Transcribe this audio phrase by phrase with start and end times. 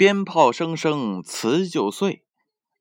[0.00, 2.24] 鞭炮声声辞旧岁，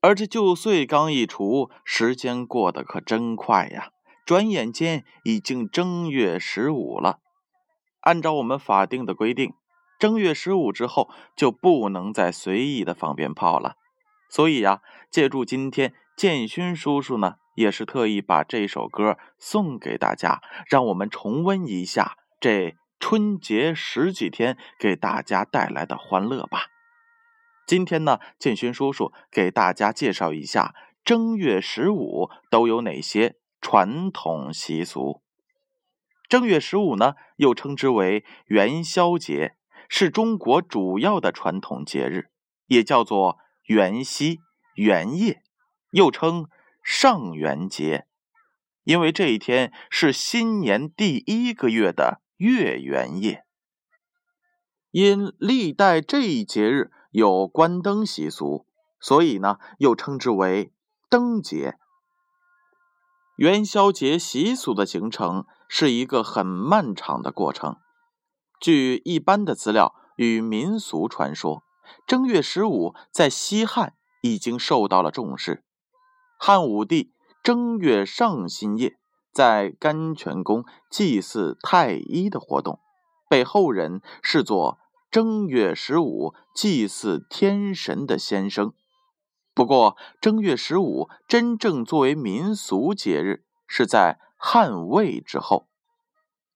[0.00, 3.90] 而这旧岁刚一除，时间过得可真快呀！
[4.26, 7.20] 转眼间已经正月十五了。
[8.00, 9.54] 按照我们法定的规定，
[9.96, 13.76] 正月十五之后就不能再随意的放鞭炮了。
[14.28, 26.73] 所以呀，借助今天，建勋叔叔呢也是特意把这首歌送给大家，让我们重温一下这春节十几天给大家带来的欢乐吧。
[27.66, 35.22] 今天呢，建勋叔叔给大家介绍一下正月十五都有哪些传统习俗。
[36.28, 39.56] 正月十五呢，又称之为元宵节，
[39.88, 42.30] 是中国主要的传统节日，
[42.66, 44.40] 也叫做元夕、
[44.74, 45.42] 元夜，
[45.90, 46.48] 又称
[46.82, 48.06] 上元节。
[48.84, 53.44] 因为这一天是新年第一个月的月圆夜。
[54.90, 58.66] 因历代这一节日有关灯习俗，
[59.00, 60.72] 所以呢，又称之为
[61.08, 61.78] 灯节。
[63.36, 65.46] 元宵节习俗的形成。
[65.76, 67.78] 是一个很漫长的过程。
[68.60, 71.64] 据一般的资料与民俗传说，
[72.06, 75.64] 正月十五在西汉已经受到了重视。
[76.38, 78.98] 汉武帝正月上新夜
[79.32, 82.78] 在甘泉宫祭祀太医的活动，
[83.28, 84.78] 被后人视作
[85.14, 88.72] 正月十五祭祀天神的先声。
[89.54, 94.18] 不过，正月十五真正作为民俗节日，是在。
[94.36, 95.68] 汉魏之后，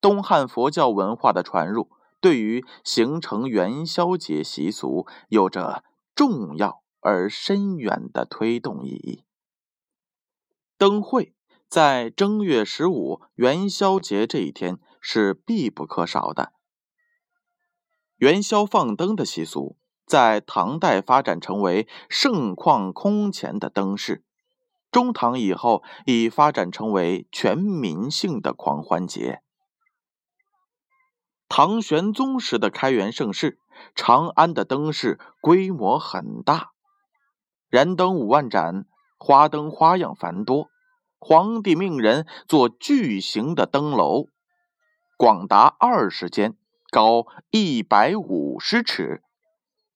[0.00, 5.84] 东汉佛教文化的传入，对于形成元宵节习俗有着
[6.14, 9.24] 重要而深远的推动意义。
[10.78, 11.34] 灯会
[11.68, 16.54] 在正月十五元宵节这一天是必不可少的。
[18.16, 24.24] 元宵放灯的习俗在唐代发展成为盛况空前的灯饰。
[24.90, 29.42] 中唐以后，已发展成为全民性的狂欢节。
[31.48, 33.58] 唐玄宗时的开元盛世，
[33.94, 36.70] 长安的灯饰规模很大，
[37.68, 38.86] 燃灯五万盏，
[39.18, 40.70] 花灯花样繁多。
[41.18, 44.28] 皇帝命人做巨型的灯楼，
[45.16, 46.56] 广达二十间，
[46.90, 49.22] 高一百五十尺，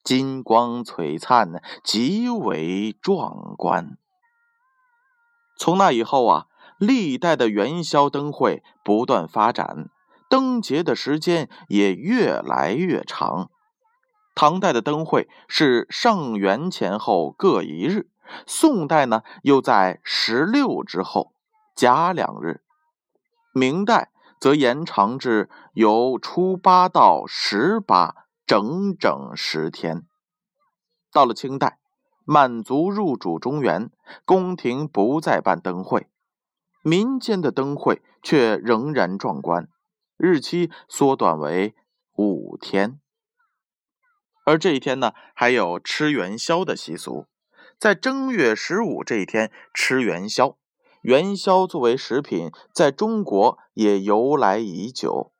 [0.03, 3.97] 金光璀璨，极为壮观。
[5.59, 6.47] 从那以后啊，
[6.79, 9.91] 历代的元宵灯会不断发展，
[10.29, 13.51] 灯节的时间也越来越长。
[14.35, 18.09] 唐代的灯会是上元前后各一日，
[18.47, 21.33] 宋代呢又在十六之后
[21.75, 22.63] 加两日，
[23.53, 30.07] 明代则延长至由初八到十八，整整十天。
[31.13, 31.77] 到了清代。
[32.27, 33.91] 满族入主中原，
[34.25, 36.07] 宫廷不再办灯会，
[36.85, 39.69] 民间的灯会却仍然壮观，
[40.17, 41.75] 日期缩短为
[42.15, 43.01] 五天。
[44.45, 47.27] 而这一天呢，还有吃元宵的习俗，
[47.77, 50.57] 在正月十五这一天吃元宵。
[51.03, 55.33] 元宵作为食品，在中国也由来已久。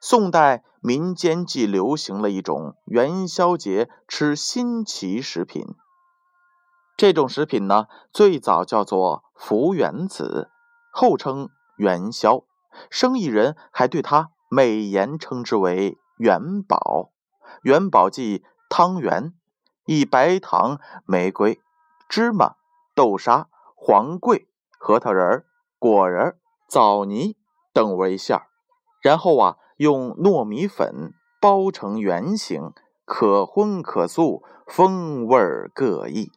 [0.00, 5.64] 宋代民间即流行了一种元宵节吃新奇食品。
[6.96, 10.50] 这种食品呢，最早叫做福元子，
[10.92, 12.42] 后称元宵。
[12.88, 17.10] 生意人还对它美言称之为元宝。
[17.62, 19.34] 元宝即汤圆，
[19.86, 21.60] 以白糖、玫瑰、
[22.08, 22.56] 芝麻、
[22.94, 24.48] 豆沙、黄桂、
[24.82, 25.44] 核桃仁、
[25.78, 27.36] 果仁、枣泥
[27.74, 28.46] 等为馅儿，
[29.02, 32.72] 然后啊，用糯米粉包成圆形，
[33.04, 35.38] 可荤可素，风味
[35.74, 36.32] 各异。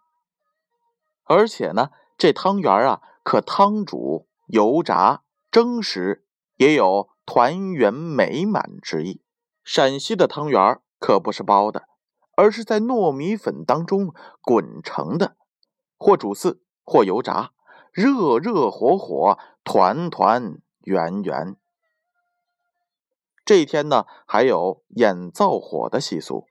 [1.24, 6.26] 而且呢，这汤圆啊，可汤煮、油炸、蒸食，
[6.58, 9.24] 也有团圆美满之意。
[9.64, 11.84] 陕西的汤圆可不是包的，
[12.36, 15.38] 而是在糯米粉当中滚成的，
[15.98, 17.52] 或煮四，或油炸，
[17.94, 21.56] 热热火火，团团圆圆。
[23.46, 26.48] 这一天呢，还有演灶火的习俗，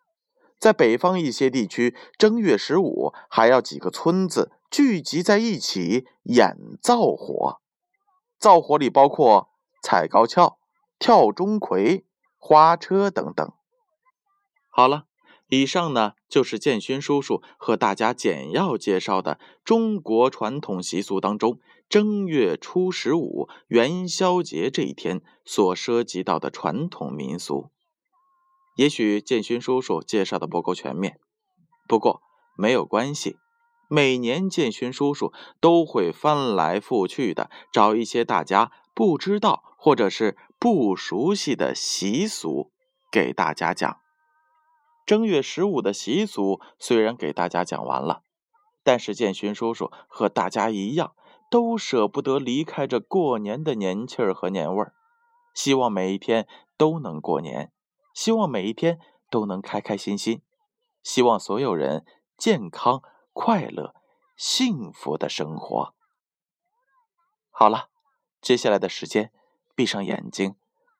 [0.58, 4.52] 在北方一些地区，正月十五还要几个村子。
[4.70, 7.60] 聚集在一起演灶火，
[8.38, 9.50] 灶火里包括
[9.82, 10.58] 踩高跷、
[10.98, 12.04] 跳钟馗、
[12.38, 13.52] 花车等等。
[14.70, 15.04] 好了，
[15.54, 21.58] 以上呢就是建勋叔叔和大家简要介绍的中国传统习俗当中
[21.90, 27.68] 正月初十五元宵节这一天所涉及到的传统民俗。
[28.76, 31.20] 也许建勋叔叔介绍的不够全面，
[31.86, 32.22] 不过
[32.56, 33.36] 没有关系。
[33.90, 42.70] 每年建勋叔叔都会翻来覆去的找一些大家不知道或者是不熟悉的习俗
[43.10, 44.01] 给大家讲。
[45.04, 48.22] 正月十五的习俗虽然给大家讲完了，
[48.82, 51.14] 但是建勋叔叔和大家一样，
[51.50, 54.94] 都舍不得离开这过年的年气儿和年味儿。
[55.54, 56.46] 希望每一天
[56.76, 57.72] 都能过年，
[58.14, 58.98] 希望每一天
[59.30, 60.42] 都能开开心心，
[61.02, 62.04] 希望所有人
[62.36, 63.02] 健康。
[63.34, 63.94] 快乐、
[64.36, 65.94] 幸福的生活。
[67.50, 67.88] 好了，
[68.42, 69.32] 接下来的时间，
[69.74, 70.54] 闭上眼睛，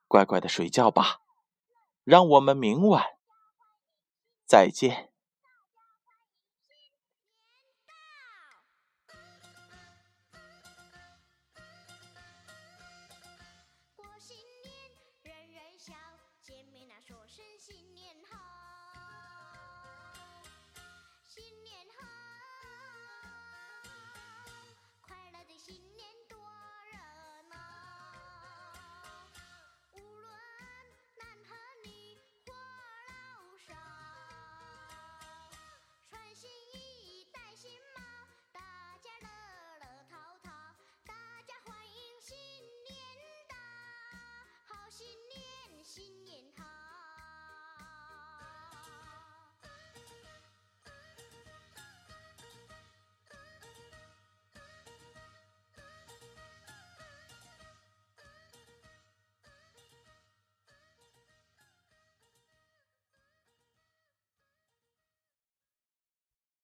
[0.08, 1.20] 乖乖的睡觉吧。
[2.04, 3.04] 让我们明晚
[4.46, 5.12] 再见。